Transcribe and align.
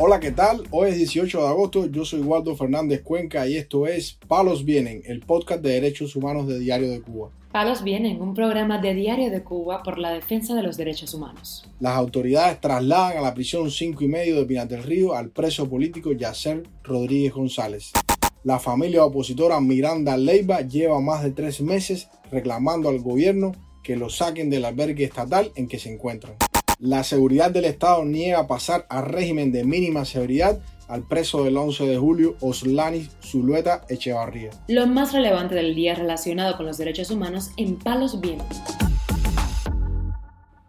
Hola, 0.00 0.20
¿qué 0.20 0.30
tal? 0.30 0.62
Hoy 0.70 0.90
es 0.90 0.96
18 0.96 1.42
de 1.42 1.48
agosto, 1.48 1.86
yo 1.86 2.04
soy 2.04 2.20
Waldo 2.20 2.54
Fernández 2.54 3.02
Cuenca 3.02 3.48
y 3.48 3.56
esto 3.56 3.88
es 3.88 4.16
Palos 4.28 4.64
Vienen, 4.64 5.02
el 5.06 5.18
podcast 5.18 5.60
de 5.60 5.72
derechos 5.72 6.14
humanos 6.14 6.46
de 6.46 6.60
Diario 6.60 6.88
de 6.88 7.02
Cuba. 7.02 7.30
Palos 7.50 7.82
Vienen, 7.82 8.22
un 8.22 8.32
programa 8.32 8.80
de 8.80 8.94
Diario 8.94 9.28
de 9.32 9.42
Cuba 9.42 9.82
por 9.82 9.98
la 9.98 10.12
defensa 10.12 10.54
de 10.54 10.62
los 10.62 10.76
derechos 10.76 11.14
humanos. 11.14 11.68
Las 11.80 11.96
autoridades 11.96 12.60
trasladan 12.60 13.18
a 13.18 13.22
la 13.22 13.34
prisión 13.34 13.72
5 13.72 14.04
y 14.04 14.06
medio 14.06 14.36
de 14.36 14.46
Pinar 14.46 14.68
del 14.68 14.84
Río 14.84 15.16
al 15.16 15.30
preso 15.30 15.68
político 15.68 16.12
Yacer 16.12 16.62
Rodríguez 16.84 17.32
González. 17.32 17.90
La 18.44 18.60
familia 18.60 19.04
opositora 19.04 19.60
Miranda 19.60 20.16
Leiva 20.16 20.60
lleva 20.60 21.00
más 21.00 21.24
de 21.24 21.32
tres 21.32 21.60
meses 21.60 22.08
reclamando 22.30 22.88
al 22.88 23.00
gobierno 23.00 23.50
que 23.82 23.96
lo 23.96 24.10
saquen 24.10 24.48
del 24.48 24.64
albergue 24.64 25.02
estatal 25.02 25.50
en 25.56 25.66
que 25.66 25.80
se 25.80 25.92
encuentran. 25.92 26.36
La 26.80 27.02
seguridad 27.02 27.50
del 27.50 27.64
Estado 27.64 28.04
niega 28.04 28.46
pasar 28.46 28.86
a 28.88 29.02
régimen 29.02 29.50
de 29.50 29.64
mínima 29.64 30.04
severidad 30.04 30.60
al 30.86 31.02
preso 31.02 31.42
del 31.42 31.56
11 31.56 31.88
de 31.88 31.98
julio 31.98 32.36
Oslani 32.40 33.08
Zulueta 33.20 33.84
Echevarría. 33.88 34.50
Lo 34.68 34.86
más 34.86 35.12
relevante 35.12 35.56
del 35.56 35.74
día 35.74 35.96
relacionado 35.96 36.56
con 36.56 36.66
los 36.66 36.78
derechos 36.78 37.10
humanos 37.10 37.50
en 37.56 37.80
Palos 37.80 38.20
Vientos. 38.20 38.58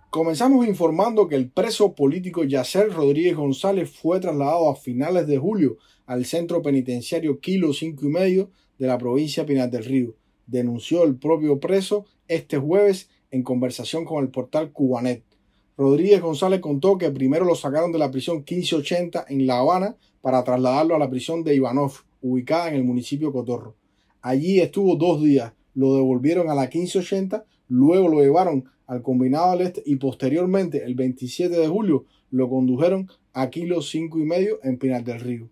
Comenzamos 0.10 0.68
informando 0.68 1.28
que 1.28 1.36
el 1.36 1.52
preso 1.52 1.94
político 1.94 2.44
Yacer 2.44 2.92
Rodríguez 2.92 3.36
González 3.36 3.92
fue 3.92 4.20
trasladado 4.20 4.68
a 4.68 4.76
finales 4.76 5.28
de 5.28 5.38
julio 5.38 5.78
al 6.08 6.26
centro 6.26 6.64
penitenciario 6.64 7.40
Kilo 7.40 7.72
5 7.72 8.04
y 8.04 8.10
medio 8.10 8.50
de 8.80 8.88
la 8.88 8.98
provincia 8.98 9.46
Pinar 9.46 9.70
del 9.70 9.86
Río. 9.86 10.16
Denunció 10.48 11.04
el 11.04 11.18
propio 11.18 11.60
preso 11.60 12.08
este 12.28 12.58
jueves 12.58 13.12
en 13.30 13.44
conversación 13.44 14.06
con 14.06 14.24
el 14.24 14.32
portal 14.32 14.72
Cubanet. 14.72 15.29
Rodríguez 15.80 16.20
González 16.20 16.60
contó 16.60 16.98
que 16.98 17.10
primero 17.10 17.46
lo 17.46 17.56
sacaron 17.56 17.94
de 17.94 18.00
la 18.00 18.12
prisión 18.12 18.40
1580 18.40 19.28
en 19.30 19.48
La 19.48 19.60
Habana 19.60 19.96
para 20.20 20.44
trasladarlo 20.44 20.94
a 20.94 21.00
la 21.00 21.10
prisión 21.10 21.42
de 21.42 21.56
Ivanov, 21.56 21.94
ubicada 22.22 22.68
en 22.68 22.76
el 22.76 22.84
municipio 22.84 23.32
Cotorro. 23.32 23.76
Allí 24.22 24.60
estuvo 24.60 24.98
dos 24.98 25.24
días, 25.24 25.54
lo 25.76 25.96
devolvieron 25.96 26.50
a 26.50 26.54
la 26.54 26.64
1580, 26.64 27.46
luego 27.70 28.10
lo 28.10 28.20
llevaron 28.20 28.66
al 28.88 29.02
Combinado 29.02 29.54
del 29.54 29.68
Este 29.68 29.82
y 29.86 29.96
posteriormente, 29.96 30.84
el 30.84 30.96
27 30.96 31.56
de 31.56 31.68
julio, 31.70 32.04
lo 32.30 32.50
condujeron 32.50 33.10
a 33.32 33.50
Kilo 33.50 33.82
5 33.82 34.20
y 34.20 34.24
medio 34.24 34.60
en 34.64 34.80
Pinar 34.80 35.06
del 35.06 35.22
Río. 35.22 35.48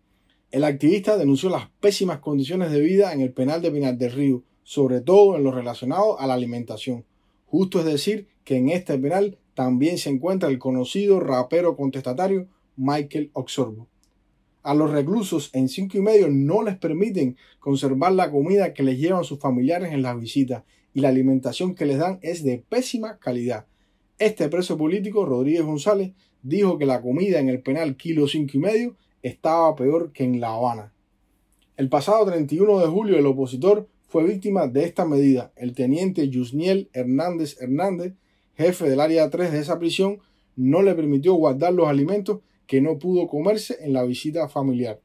El 0.51 0.65
activista 0.65 1.15
denunció 1.15 1.49
las 1.49 1.69
pésimas 1.79 2.19
condiciones 2.19 2.71
de 2.71 2.81
vida 2.81 3.13
en 3.13 3.21
el 3.21 3.31
penal 3.31 3.61
de 3.61 3.71
Pinar 3.71 3.97
del 3.97 4.11
Río, 4.11 4.43
sobre 4.63 4.99
todo 4.99 5.37
en 5.37 5.45
lo 5.45 5.51
relacionado 5.51 6.19
a 6.19 6.27
la 6.27 6.33
alimentación. 6.33 7.05
Justo 7.45 7.79
es 7.79 7.85
decir 7.85 8.27
que 8.43 8.57
en 8.57 8.67
este 8.67 8.97
penal 8.97 9.37
también 9.57 9.97
se 9.97 10.11
encuentra 10.11 10.49
el 10.49 10.59
conocido 10.59 11.19
rapero 11.19 11.75
contestatario 11.75 12.47
Michael 12.75 13.31
Oxorbo. 13.33 13.87
A 14.61 14.75
los 14.75 14.91
reclusos 14.91 15.49
en 15.51 15.67
cinco 15.67 15.97
y 15.97 16.01
medio 16.01 16.27
no 16.29 16.61
les 16.61 16.77
permiten 16.77 17.37
conservar 17.59 18.11
la 18.11 18.29
comida 18.29 18.75
que 18.75 18.83
les 18.83 18.99
llevan 18.99 19.23
sus 19.23 19.39
familiares 19.39 19.93
en 19.93 20.03
las 20.03 20.19
visitas 20.19 20.61
y 20.93 21.01
la 21.01 21.09
alimentación 21.09 21.73
que 21.73 21.87
les 21.87 21.97
dan 21.97 22.19
es 22.21 22.43
de 22.43 22.63
pésima 22.69 23.17
calidad. 23.17 23.65
Este 24.19 24.47
preso 24.47 24.77
político, 24.77 25.25
Rodríguez 25.25 25.63
González, 25.63 26.11
dijo 26.43 26.77
que 26.77 26.85
la 26.85 27.01
comida 27.01 27.39
en 27.39 27.49
el 27.49 27.63
penal 27.63 27.97
Kilo 27.97 28.27
cinco 28.27 28.51
y 28.53 28.59
medio 28.59 28.95
estaba 29.23 29.75
peor 29.75 30.11
que 30.11 30.23
en 30.23 30.39
La 30.39 30.53
Habana. 30.53 30.93
El 31.77 31.89
pasado 31.89 32.27
31 32.27 32.77
de 32.77 32.85
julio 32.85 33.17
el 33.17 33.25
opositor 33.25 33.87
fue 34.07 34.23
víctima 34.23 34.67
de 34.67 34.83
esta 34.83 35.03
medida. 35.03 35.51
El 35.55 35.73
teniente 35.73 36.29
Yusniel 36.29 36.91
Hernández 36.93 37.59
Hernández 37.59 38.13
jefe 38.57 38.89
del 38.89 38.99
área 38.99 39.29
3 39.29 39.51
de 39.51 39.59
esa 39.59 39.79
prisión, 39.79 40.19
no 40.55 40.81
le 40.81 40.95
permitió 40.95 41.33
guardar 41.35 41.73
los 41.73 41.87
alimentos 41.87 42.39
que 42.65 42.81
no 42.81 42.97
pudo 42.97 43.27
comerse 43.27 43.77
en 43.81 43.93
la 43.93 44.03
visita 44.03 44.49
familiar. 44.49 44.99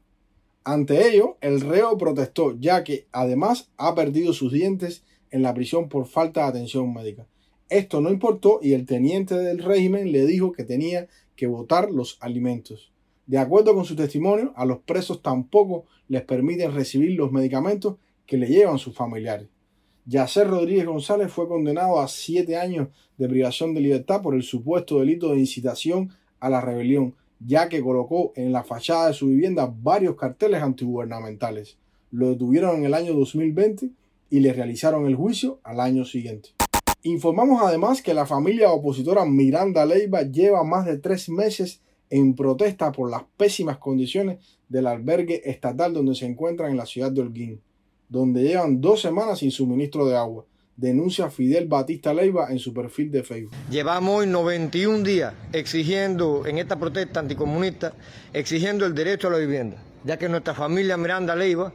Ante 0.65 1.09
ello, 1.09 1.37
el 1.41 1.61
reo 1.61 1.99
protestó, 1.99 2.57
ya 2.59 2.83
que 2.85 3.07
además 3.13 3.71
ha 3.77 3.95
perdido 3.95 4.33
sus 4.33 4.53
dientes 4.53 5.05
en 5.31 5.43
la 5.43 5.55
prisión 5.55 5.89
por 5.89 6.07
falta 6.07 6.43
de 6.43 6.49
atención 6.49 6.93
médica. 6.93 7.27
Esto 7.69 8.01
no 8.01 8.11
importó 8.11 8.61
y 8.63 8.75
el 8.75 8.87
teniente 8.87 9.35
del 9.35 9.59
régimen 9.59 10.13
le 10.13 10.27
dijo 10.27 10.53
que 10.53 10.65
tenía 10.65 11.09
que 11.37 11.47
votar 11.47 11.91
los 11.91 12.19
alimentos. 12.21 12.93
De 13.27 13.39
acuerdo 13.39 13.75
con 13.75 13.85
su 13.85 13.97
testimonio, 13.97 14.53
a 14.57 14.65
los 14.65 14.79
presos 14.81 15.23
tampoco 15.23 15.87
les 16.09 16.23
permiten 16.23 16.75
recibir 16.75 17.13
los 17.13 17.33
medicamentos 17.33 17.97
que 18.27 18.37
le 18.37 18.47
llevan 18.47 18.79
sus 18.79 18.95
familiares. 18.95 19.49
Yacer 20.05 20.49
Rodríguez 20.49 20.87
González 20.87 21.31
fue 21.31 21.47
condenado 21.47 22.01
a 22.01 22.09
siete 22.09 22.57
años 22.57 22.89
de 23.19 23.29
privación 23.29 23.73
de 23.73 23.81
libertad 23.81 24.21
por 24.21 24.35
el 24.35 24.43
supuesto 24.43 24.99
delito 24.99 25.31
de 25.31 25.39
incitación 25.39 26.11
a 26.41 26.51
la 26.51 26.61
rebelión, 26.61 27.15
ya 27.39 27.69
que 27.69 27.81
colocó 27.81 28.33
en 28.35 28.51
la 28.51 28.65
fachada 28.65 29.09
de 29.09 29.15
su 29.15 29.29
vivienda 29.29 29.73
varios 29.73 30.17
carteles 30.17 30.61
antigubernamentales. 30.61 31.79
Lo 32.11 32.31
detuvieron 32.31 32.79
en 32.79 32.87
el 32.87 32.95
año 32.95 33.15
2020 33.15 33.91
y 34.29 34.41
le 34.41 34.53
realizaron 34.53 35.07
el 35.07 35.15
juicio 35.15 35.61
al 35.63 35.79
año 35.79 36.05
siguiente. 36.05 36.51
Informamos 37.05 37.63
además 37.63 38.03
que 38.03 38.13
la 38.13 38.27
familia 38.27 38.73
opositora 38.73 39.25
Miranda 39.25 39.87
Leiva 39.87 40.23
lleva 40.23 40.65
más 40.65 40.85
de 40.85 40.99
tres 40.99 41.29
meses 41.29 41.81
en 42.11 42.35
protesta 42.35 42.91
por 42.91 43.09
las 43.09 43.23
pésimas 43.37 43.79
condiciones 43.79 44.41
del 44.69 44.89
albergue 44.89 45.49
estatal 45.49 45.95
donde 45.95 46.17
se 46.17 46.27
encuentra 46.27 46.69
en 46.69 46.77
la 46.77 46.87
ciudad 46.87 47.13
de 47.13 47.21
Holguín 47.21 47.61
donde 48.13 48.43
llevan 48.43 48.79
dos 48.79 49.01
semanas 49.01 49.39
sin 49.39 49.51
suministro 49.51 50.07
de 50.07 50.17
agua. 50.17 50.45
Denuncia 50.77 51.31
Fidel 51.31 51.67
Batista 51.67 52.13
Leiva 52.13 52.49
en 52.51 52.59
su 52.59 52.75
perfil 52.75 53.11
de 53.11 53.23
Facebook. 53.23 53.55
Llevamos 53.71 54.21
hoy 54.21 54.27
91 54.27 55.03
días 55.03 55.33
exigiendo, 55.53 56.45
en 56.47 56.59
esta 56.59 56.79
protesta 56.79 57.21
anticomunista, 57.21 57.95
exigiendo 58.35 58.85
el 58.85 58.95
derecho 58.95 59.29
a 59.29 59.31
la 59.31 59.39
vivienda, 59.39 59.79
ya 60.05 60.19
que 60.19 60.29
nuestra 60.29 60.53
familia 60.55 60.99
Miranda 60.99 61.35
Leiva, 61.35 61.73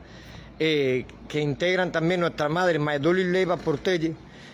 eh, 0.60 1.06
que 1.28 1.42
integran 1.42 1.92
también 1.92 2.20
nuestra 2.20 2.50
madre 2.50 2.78
Maedoli 2.78 3.24
Leiva 3.24 3.58
Portelle, 3.58 4.14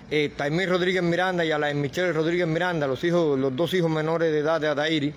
eh, 0.10 0.32
Rodríguez 0.66 1.04
Miranda 1.04 1.44
y 1.44 1.52
a 1.52 1.60
la 1.60 1.74
Michelle 1.74 2.14
Rodríguez 2.14 2.48
Miranda, 2.48 2.88
los, 2.88 3.04
hijos, 3.04 3.38
los 3.38 3.54
dos 3.56 3.74
hijos 3.74 3.92
menores 3.92 4.32
de 4.32 4.40
edad 4.40 4.62
de 4.62 4.68
Adairi, 4.70 5.14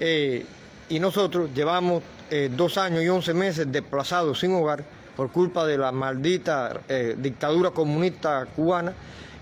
eh, 0.00 0.44
y 0.88 0.98
nosotros 1.00 1.50
llevamos 1.54 2.02
eh, 2.30 2.50
dos 2.54 2.78
años 2.78 3.02
y 3.02 3.08
once 3.08 3.34
meses 3.34 3.70
desplazados 3.70 4.40
sin 4.40 4.52
hogar 4.52 4.95
por 5.16 5.30
culpa 5.30 5.66
de 5.66 5.78
la 5.78 5.90
maldita 5.92 6.80
eh, 6.88 7.16
dictadura 7.18 7.70
comunista 7.70 8.46
cubana 8.54 8.92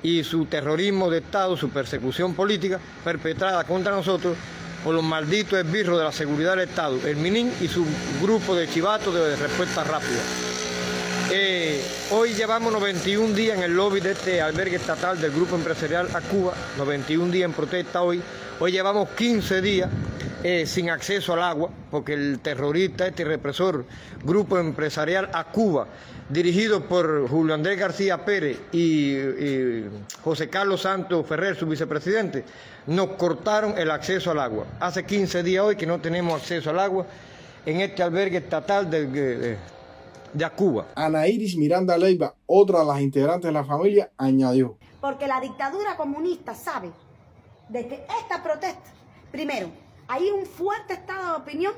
y 0.02 0.22
su 0.22 0.46
terrorismo 0.46 1.10
de 1.10 1.18
Estado, 1.18 1.56
su 1.56 1.70
persecución 1.70 2.34
política 2.34 2.78
perpetrada 3.02 3.64
contra 3.64 3.92
nosotros 3.92 4.36
por 4.84 4.94
los 4.94 5.02
malditos 5.02 5.58
esbirros 5.58 5.98
de 5.98 6.04
la 6.04 6.12
seguridad 6.12 6.50
del 6.50 6.68
Estado, 6.68 6.98
el 7.06 7.16
MININ 7.16 7.50
y 7.60 7.68
su 7.68 7.84
grupo 8.22 8.54
de 8.54 8.68
chivatos 8.68 9.14
de 9.14 9.34
respuesta 9.34 9.82
rápida. 9.82 10.20
Eh, 11.32 11.82
hoy 12.10 12.34
llevamos 12.34 12.70
91 12.70 13.34
días 13.34 13.56
en 13.56 13.64
el 13.64 13.74
lobby 13.74 14.00
de 14.00 14.12
este 14.12 14.42
albergue 14.42 14.76
estatal 14.76 15.18
del 15.18 15.32
Grupo 15.32 15.56
Empresarial 15.56 16.06
a 16.14 16.20
Cuba, 16.20 16.52
91 16.76 17.32
días 17.32 17.46
en 17.46 17.54
protesta 17.54 18.02
hoy. 18.02 18.22
Hoy 18.60 18.72
llevamos 18.72 19.08
15 19.16 19.62
días 19.62 19.90
eh, 20.46 20.66
sin 20.66 20.90
acceso 20.90 21.32
al 21.32 21.42
agua, 21.42 21.70
porque 21.90 22.12
el 22.12 22.38
terrorista, 22.40 23.06
este 23.06 23.24
represor, 23.24 23.86
Grupo 24.22 24.58
Empresarial 24.58 25.30
a 25.32 25.44
Cuba, 25.44 25.86
dirigido 26.28 26.86
por 26.86 27.26
Julio 27.30 27.54
Andrés 27.54 27.78
García 27.78 28.26
Pérez 28.26 28.58
y, 28.70 29.84
José 30.22 30.50
Carlos 30.50 30.82
Santos 30.82 31.26
Ferrer, 31.26 31.56
su 31.56 31.66
vicepresidente, 31.66 32.44
nos 32.86 33.12
cortaron 33.12 33.78
el 33.78 33.90
acceso 33.90 34.32
al 34.32 34.38
agua. 34.38 34.66
Hace 34.80 35.06
15 35.06 35.42
días 35.42 35.64
hoy 35.64 35.76
que 35.76 35.86
no 35.86 35.98
tenemos 35.98 36.38
acceso 36.42 36.68
al 36.68 36.78
agua 36.78 37.06
en 37.64 37.80
este 37.80 38.02
albergue 38.02 38.36
estatal 38.36 38.90
de, 38.90 39.06
de, 39.06 40.50
Cuba. 40.54 40.88
Ana 40.94 41.26
Iris 41.26 41.56
Miranda 41.56 41.96
Leiva, 41.96 42.34
otra 42.44 42.80
de 42.80 42.84
las 42.84 43.00
integrantes 43.00 43.48
de 43.48 43.52
la 43.52 43.64
familia, 43.64 44.10
añadió. 44.18 44.76
Porque 45.00 45.26
la 45.26 45.40
dictadura 45.40 45.96
comunista 45.96 46.54
sabe 46.54 46.90
de 47.70 47.88
que 47.88 48.04
esta 48.20 48.42
protesta, 48.42 48.92
primero, 49.32 49.70
hay 50.08 50.30
un 50.30 50.46
fuerte 50.46 50.94
estado 50.94 51.30
de 51.30 51.42
opinión 51.42 51.72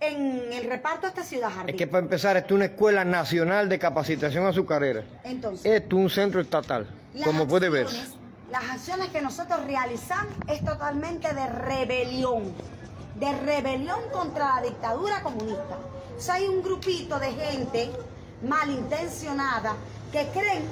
en 0.00 0.52
el 0.52 0.64
reparto 0.68 1.02
de 1.02 1.08
esta 1.08 1.24
ciudad 1.24 1.50
Es 1.66 1.74
que 1.74 1.86
para 1.86 2.02
empezar, 2.04 2.36
esto 2.36 2.54
es 2.54 2.56
una 2.56 2.64
escuela 2.66 3.04
nacional 3.04 3.68
de 3.68 3.78
capacitación 3.78 4.46
azucarera. 4.46 5.02
Entonces, 5.24 5.66
esto 5.66 5.96
es 5.96 6.02
un 6.02 6.10
centro 6.10 6.40
estatal, 6.40 6.86
como 7.24 7.48
puede 7.48 7.68
ver. 7.68 7.88
Las 8.50 8.64
acciones 8.70 9.08
que 9.08 9.20
nosotros 9.20 9.64
realizamos 9.66 10.32
es 10.46 10.64
totalmente 10.64 11.34
de 11.34 11.46
rebelión, 11.48 12.54
de 13.16 13.32
rebelión 13.40 14.00
contra 14.12 14.56
la 14.56 14.62
dictadura 14.62 15.20
comunista. 15.22 15.78
O 16.16 16.20
sea, 16.20 16.34
hay 16.34 16.46
un 16.46 16.62
grupito 16.62 17.18
de 17.18 17.32
gente 17.32 17.90
malintencionada 18.42 19.74
que 20.12 20.26
creen 20.28 20.62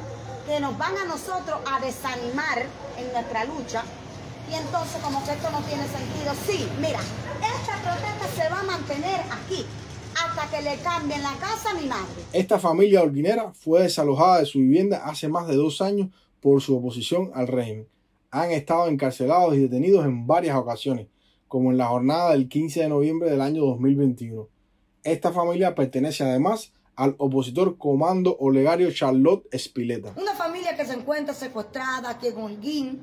que 0.47 0.61
nos 0.61 0.79
van 0.79 0.97
a 0.97 1.05
nosotros 1.05 1.59
a 1.71 1.81
desanimar 1.81 2.65
en 2.97 3.13
nuestra 3.13 3.45
lucha 3.45 3.83
y 4.51 4.55
entonces 4.55 5.01
como 5.03 5.25
que 5.25 5.33
esto 5.33 5.51
no 5.51 5.61
tiene 5.61 5.85
sentido. 5.89 6.33
Sí, 6.47 6.69
mira, 6.81 7.01
esta 7.01 7.77
protesta 7.83 8.43
se 8.43 8.49
va 8.49 8.61
a 8.61 8.65
mantener 8.65 9.21
aquí 9.31 9.65
hasta 10.15 10.51
que 10.51 10.63
le 10.63 10.77
cambien 10.79 11.23
la 11.23 11.35
casa 11.35 11.71
a 11.71 11.75
mi 11.75 11.87
madre. 11.87 12.23
Esta 12.33 12.59
familia 12.59 13.03
holguinera 13.03 13.53
fue 13.53 13.83
desalojada 13.83 14.39
de 14.39 14.47
su 14.47 14.59
vivienda 14.59 15.03
hace 15.05 15.29
más 15.29 15.47
de 15.47 15.57
dos 15.57 15.81
años 15.83 16.09
por 16.41 16.61
su 16.63 16.77
oposición 16.77 17.31
al 17.35 17.49
régimen. 17.49 17.89
Han 18.31 18.51
estado 18.51 18.89
encarcelados 18.89 19.55
y 19.55 19.61
detenidos 19.61 20.05
en 20.05 20.27
varias 20.27 20.57
ocasiones. 20.57 21.07
como 21.49 21.71
en 21.71 21.79
la 21.79 21.87
jornada 21.87 22.33
del 22.33 22.49
15 22.49 22.81
de 22.81 22.89
noviembre 22.89 23.31
del 23.31 23.41
año 23.41 23.65
2021. 23.65 24.49
Esta 25.05 25.31
familia 25.31 25.77
pertenece 25.77 26.25
además 26.25 26.73
al 26.97 27.15
opositor 27.19 27.79
Comando 27.79 28.37
Olegario 28.41 28.91
Charlotte 28.91 29.47
Espileta. 29.53 30.13
Una 30.17 30.35
familia 30.35 30.77
que 30.77 30.85
se 30.85 30.95
encuentra 30.95 31.35
secuestrada 31.35 32.11
aquí 32.11 32.27
en 32.27 32.37
Holguín, 32.39 33.01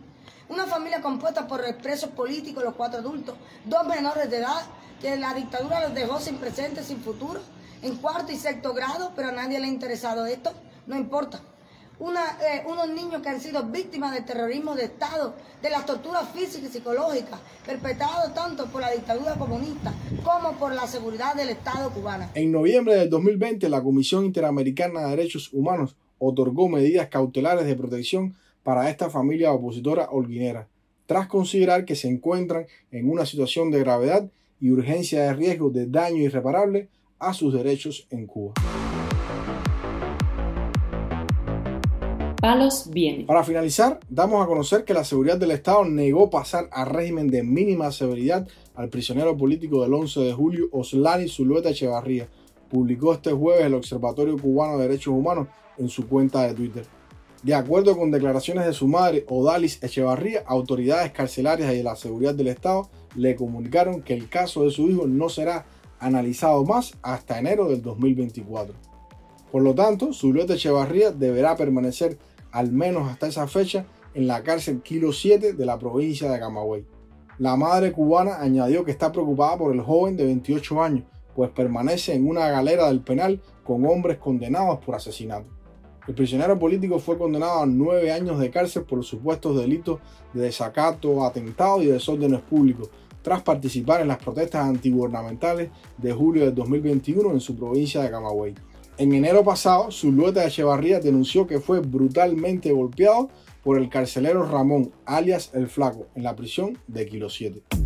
una 0.54 0.68
familia 0.68 1.02
compuesta 1.02 1.48
por 1.48 1.66
expresos 1.66 2.10
políticos, 2.12 2.64
los 2.64 2.76
cuatro 2.76 3.00
adultos, 3.00 3.36
dos 3.66 3.86
menores 3.88 4.30
de 4.30 4.38
edad, 4.38 4.62
que 5.02 5.16
la 5.18 5.34
dictadura 5.34 5.82
los 5.82 5.94
dejó 5.94 6.20
sin 6.20 6.38
presente, 6.38 6.84
sin 6.84 7.02
futuro, 7.02 7.42
en 7.82 7.96
cuarto 7.98 8.32
y 8.32 8.38
sexto 8.38 8.74
grado, 8.74 9.12
pero 9.16 9.30
a 9.30 9.32
nadie 9.32 9.60
le 9.60 9.66
ha 9.66 9.70
interesado 9.70 10.26
esto, 10.26 10.54
no 10.88 10.96
importa. 10.96 11.42
Eh, 12.00 12.64
unos 12.68 12.90
niños 12.90 13.22
que 13.22 13.30
han 13.30 13.40
sido 13.40 13.64
víctimas 13.64 14.14
del 14.14 14.26
terrorismo 14.26 14.76
de 14.76 14.86
Estado, 14.86 15.36
de 15.62 15.70
las 15.70 15.86
torturas 15.86 16.28
físicas 16.34 16.70
y 16.70 16.74
psicológicas, 16.74 17.40
perpetradas 17.66 18.34
tanto 18.34 18.66
por 18.66 18.82
la 18.82 18.92
dictadura 18.92 19.36
comunista 19.36 19.94
como 20.24 20.54
por 20.54 20.74
la 20.74 20.86
seguridad 20.88 21.36
del 21.36 21.50
Estado 21.50 21.92
cubano. 21.92 22.30
En 22.34 22.52
noviembre 22.52 22.96
del 22.96 23.10
2020, 23.10 23.70
la 23.70 23.82
Comisión 23.82 24.26
Interamericana 24.26 25.02
de 25.02 25.10
Derechos 25.12 25.50
Humanos 25.54 25.96
otorgó 26.20 26.68
medidas 26.68 27.08
cautelares 27.08 27.66
de 27.66 27.76
protección 27.76 28.36
para 28.64 28.90
esta 28.90 29.10
familia 29.10 29.52
opositora 29.52 30.10
holguinera, 30.10 30.68
tras 31.06 31.28
considerar 31.28 31.86
que 31.86 31.96
se 31.96 32.08
encuentran 32.08 32.66
en 32.92 33.10
una 33.10 33.26
situación 33.26 33.70
de 33.72 33.80
gravedad 33.80 34.30
y 34.60 34.72
urgencia 34.72 35.24
de 35.24 35.34
riesgo 35.34 35.70
de 35.70 35.88
daño 35.88 36.18
irreparable 36.24 36.88
a 37.20 37.34
sus 37.34 37.54
derechos 37.54 38.08
en 38.10 38.26
Cuba. 38.26 38.54
Palos 42.40 42.90
viene. 42.92 43.24
Para 43.24 43.44
finalizar, 43.46 44.02
damos 44.10 44.44
a 44.44 44.48
conocer 44.48 44.84
que 44.84 44.94
la 44.94 45.06
seguridad 45.06 45.38
del 45.38 45.52
Estado 45.52 45.86
negó 45.86 46.30
pasar 46.30 46.68
a 46.74 46.84
régimen 46.84 47.30
de 47.30 47.42
mínima 47.42 47.90
severidad 47.92 48.46
al 48.76 48.90
prisionero 48.90 49.38
político 49.38 49.82
del 49.82 49.94
11 49.94 50.20
de 50.20 50.34
julio, 50.34 50.66
Oslani 50.74 51.30
Zulueta 51.30 51.70
Echevarría. 51.70 52.28
Publicó 52.70 53.14
este 53.14 53.32
jueves 53.32 53.66
el 53.66 53.76
Observatorio 53.76 54.38
Cubano 54.38 54.78
de 54.78 54.90
Derechos 54.90 55.14
Humanos 55.14 55.48
en 55.78 55.88
su 55.88 56.08
cuenta 56.10 56.46
de 56.46 56.54
Twitter. 56.54 56.86
De 57.44 57.54
acuerdo 57.54 57.98
con 57.98 58.10
declaraciones 58.10 58.66
de 58.66 58.72
su 58.72 58.88
madre, 58.88 59.26
Odalis 59.28 59.84
Echevarría, 59.84 60.44
autoridades 60.48 61.12
carcelarias 61.12 61.74
y 61.74 61.78
de 61.78 61.84
la 61.84 61.98
seguridad 61.98 62.34
del 62.34 62.48
Estado 62.48 62.90
le 63.16 63.36
comunicaron 63.36 64.02
que 64.02 64.14
el 64.14 64.30
caso 64.30 64.64
de 64.64 64.72
su 64.72 64.90
hijo 64.90 65.08
no 65.08 65.28
será 65.28 65.66
analizado 66.00 66.64
más 66.64 66.94
hasta 67.02 67.38
enero 67.38 67.68
del 67.68 67.82
2024. 67.82 68.74
Por 69.52 69.62
lo 69.62 69.76
tanto, 69.76 70.14
Zulueta 70.14 70.54
Echevarría 70.54 71.12
deberá 71.12 71.58
permanecer 71.58 72.18
al 72.54 72.72
menos 72.72 73.10
hasta 73.10 73.28
esa 73.28 73.46
fecha, 73.48 73.86
en 74.14 74.28
la 74.28 74.42
cárcel 74.44 74.82
Kilo 74.82 75.12
7 75.12 75.54
de 75.54 75.66
la 75.66 75.78
provincia 75.78 76.32
de 76.32 76.40
Camagüey. 76.40 76.86
La 77.40 77.58
madre 77.58 77.92
cubana 77.92 78.40
añadió 78.40 78.86
que 78.86 78.92
está 78.92 79.12
preocupada 79.12 79.58
por 79.58 79.74
el 79.74 79.82
joven 79.82 80.16
de 80.16 80.26
28 80.26 80.82
años, 80.82 81.04
pues 81.36 81.50
permanece 81.50 82.14
en 82.14 82.28
una 82.28 82.48
galera 82.50 82.88
del 82.88 83.02
penal 83.02 83.42
con 83.64 83.86
hombres 83.86 84.20
condenados 84.20 84.80
por 84.86 84.96
asesinato. 84.96 85.63
El 86.08 86.16
prisionero 86.16 86.60
político 86.60 87.00
fue 87.00 87.18
condenado 87.18 87.62
a 87.62 87.66
nueve 87.66 88.12
años 88.12 88.38
de 88.38 88.50
cárcel 88.50 88.84
por 88.84 89.04
supuestos 89.06 89.58
delitos 89.58 90.00
de 90.34 90.42
desacato, 90.42 91.24
atentado 91.24 91.82
y 91.82 91.86
desórdenes 91.86 92.42
públicos, 92.42 92.90
tras 93.22 93.42
participar 93.42 94.02
en 94.02 94.10
las 94.10 94.18
protestas 94.18 94.66
antigubernamentales 94.66 95.70
de 95.98 96.12
julio 96.12 96.44
de 96.44 96.52
2021 96.52 97.32
en 97.32 97.40
su 97.40 97.56
provincia 97.56 98.02
de 98.02 98.12
Camagüey. 98.12 98.54
En 98.98 99.14
enero 99.14 99.46
pasado, 99.46 99.92
Zulueta 99.92 100.42
de 100.42 100.48
Echevarría 100.48 101.00
denunció 101.00 101.48
que 101.48 101.62
fue 101.62 101.80
brutalmente 101.80 102.72
golpeado 102.74 103.30
por 103.64 103.78
el 103.78 103.90
carcelero 103.90 104.46
Ramón, 104.46 104.92
alias 105.06 105.52
El 105.54 105.68
Flaco, 105.68 106.08
en 106.16 106.24
la 106.24 106.36
prisión 106.36 106.78
de 106.88 107.06
Kilo 107.06 107.30
7. 107.30 107.83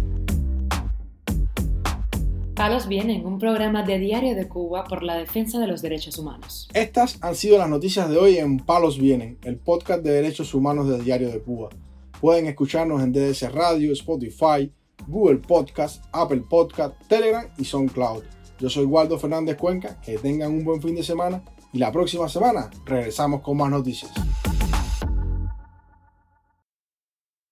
Palos 2.58 2.88
Vienen, 2.88 3.24
un 3.24 3.38
programa 3.38 3.84
de 3.84 4.00
Diario 4.00 4.34
de 4.34 4.48
Cuba 4.48 4.84
por 4.86 5.04
la 5.04 5.16
defensa 5.16 5.60
de 5.60 5.68
los 5.68 5.84
derechos 5.84 6.18
humanos. 6.18 6.68
Estas 6.74 7.20
han 7.22 7.36
sido 7.36 7.60
las 7.60 7.70
noticias 7.70 8.10
de 8.10 8.18
hoy 8.18 8.40
en 8.40 8.58
Palos 8.58 8.98
Vienen, 8.98 9.38
el 9.44 9.60
podcast 9.60 10.02
de 10.02 10.12
derechos 10.12 10.56
humanos 10.56 10.90
de 10.90 11.00
Diario 11.00 11.30
de 11.30 11.40
Cuba. 11.40 11.70
Pueden 12.20 12.48
escucharnos 12.48 13.04
en 13.04 13.14
DDS 13.14 13.52
Radio, 13.54 13.94
Spotify, 13.94 14.74
Google 15.06 15.38
Podcast, 15.38 16.04
Apple 16.12 16.46
Podcast, 16.50 16.96
Telegram 17.08 17.46
y 17.60 17.64
SoundCloud. 17.64 18.24
Yo 18.60 18.72
soy 18.72 18.86
Waldo 18.86 19.20
Fernández 19.20 19.56
Cuenca, 19.56 20.02
que 20.02 20.18
tengan 20.18 20.52
un 20.52 20.66
buen 20.66 20.82
fin 20.82 20.96
de 20.96 21.04
semana 21.04 21.44
y 21.72 21.78
la 21.78 21.92
próxima 21.92 22.28
semana 22.28 22.72
regresamos 22.88 23.42
con 23.42 23.56
más 23.58 23.70
noticias. 23.70 24.12